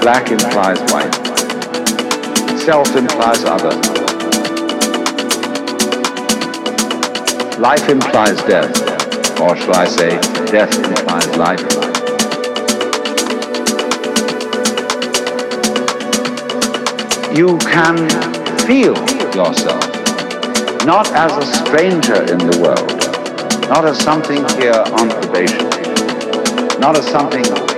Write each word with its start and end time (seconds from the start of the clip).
black 0.00 0.30
implies 0.30 0.78
white, 0.90 1.14
self 2.58 2.96
implies 2.96 3.44
other, 3.44 3.74
life 7.60 7.86
implies 7.90 8.36
death, 8.44 8.74
or 9.40 9.54
shall 9.56 9.74
I 9.76 9.86
say, 9.86 10.10
death 10.50 10.74
implies 10.78 11.36
life. 11.36 11.60
You 17.36 17.58
can 17.58 18.08
feel 18.66 18.96
yourself 19.34 19.84
not 20.86 21.12
as 21.12 21.32
a 21.36 21.44
stranger 21.66 22.22
in 22.22 22.38
the 22.38 22.58
world, 22.62 23.68
not 23.68 23.84
as 23.84 23.98
something 23.98 24.48
here 24.58 24.82
on 24.98 25.10
probation, 25.10 25.68
not 26.80 26.96
as 26.96 27.06
something 27.08 27.69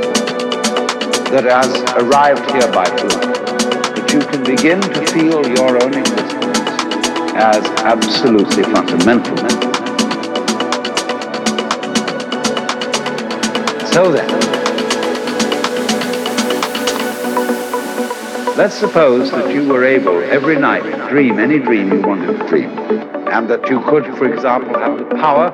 that 1.32 1.44
has 1.44 1.72
arrived 1.96 2.44
here 2.50 2.70
by 2.72 2.84
fluke, 2.84 3.96
but 3.96 4.12
you 4.12 4.20
can 4.20 4.44
begin 4.44 4.80
to 4.82 5.06
feel 5.06 5.40
your 5.48 5.82
own 5.82 5.94
existence 5.94 6.58
as 7.34 7.64
absolutely 7.80 8.64
fundamental. 8.64 9.38
So 13.86 14.12
then, 14.12 14.28
let's 18.58 18.74
suppose 18.74 19.30
that 19.30 19.54
you 19.54 19.66
were 19.66 19.84
able 19.84 20.22
every 20.24 20.58
night 20.58 20.82
to 20.82 21.08
dream 21.08 21.38
any 21.38 21.58
dream 21.58 21.90
you 21.90 22.02
wanted 22.02 22.38
to 22.38 22.46
dream, 22.46 22.68
and 23.32 23.48
that 23.48 23.70
you 23.70 23.80
could, 23.84 24.04
for 24.18 24.30
example, 24.30 24.78
have 24.78 24.98
the 24.98 25.06
power 25.16 25.50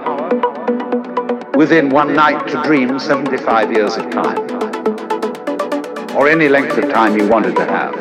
within 1.54 1.88
one 1.88 2.14
night 2.16 2.48
to 2.48 2.60
dream 2.64 2.98
75 2.98 3.70
years 3.72 3.96
of 3.96 4.10
time, 4.10 4.57
any 6.28 6.48
length 6.48 6.76
of 6.76 6.90
time 6.90 7.18
you 7.18 7.26
wanted 7.26 7.56
to 7.56 7.64
have. 7.64 7.94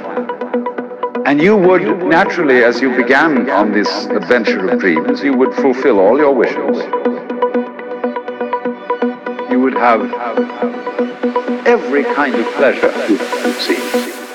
And 1.26 1.42
you 1.42 1.56
would 1.56 2.04
naturally, 2.04 2.64
as 2.64 2.82
you 2.82 2.96
began 2.96 3.50
on 3.50 3.72
this 3.72 4.06
adventure 4.06 4.70
of 4.70 4.80
dreams, 4.80 5.22
you 5.22 5.34
would 5.34 5.54
fulfill 5.56 6.00
all 6.00 6.18
your 6.18 6.34
wishes. 6.34 6.78
You 9.52 9.60
would 9.62 9.74
have 9.74 10.02
every 11.66 12.04
kind 12.04 12.36
of 12.36 12.46
pleasure, 12.56 12.94
you 13.10 13.18
see. 13.54 14.27